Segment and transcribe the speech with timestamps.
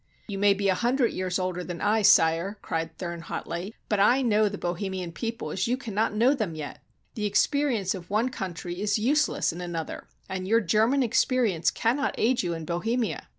[0.27, 4.23] "You may be a hundred years older than I, sire," cried Thurn hotly, "but I
[4.23, 6.81] know the Bohemian people as you cannot know them yet.
[7.13, 12.15] The experience of one country is useless in another, and your German expe rience cannot
[12.17, 13.27] aid you in Bohemia.